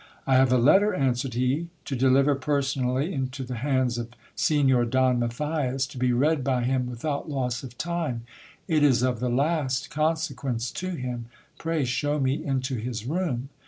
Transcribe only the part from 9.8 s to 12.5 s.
consequence to him— pray show me